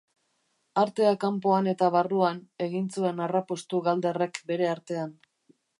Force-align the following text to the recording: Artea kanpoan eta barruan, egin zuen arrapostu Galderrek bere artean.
Artea 0.83 1.11
kanpoan 1.23 1.69
eta 1.73 1.89
barruan, 1.97 2.41
egin 2.69 2.91
zuen 2.95 3.25
arrapostu 3.27 3.87
Galderrek 3.91 4.45
bere 4.53 4.71
artean. 4.77 5.19